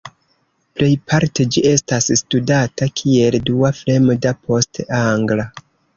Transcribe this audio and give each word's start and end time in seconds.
Plejparte 0.77 1.45
ĝi 1.55 1.63
estas 1.71 2.09
studata 2.21 2.87
kiel 3.03 3.37
dua 3.51 3.71
fremda 3.83 4.33
post 4.49 4.83
angla. 5.03 5.47